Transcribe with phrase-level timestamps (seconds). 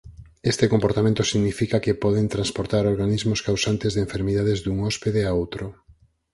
[0.51, 5.65] Este comportamento significa que poden transportar organismos causantes de enfermidades dun hóspede a outro.